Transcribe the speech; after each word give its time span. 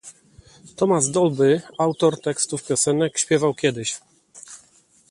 Thomas 0.77 1.11
Dolby, 1.11 1.61
autor 1.77 2.15
tekstów 2.21 2.63
piosenek, 2.67 3.17
śpiewał 3.19 3.53
kiedyś 3.53 3.99